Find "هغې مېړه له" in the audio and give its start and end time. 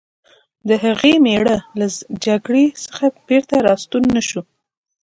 0.83-1.87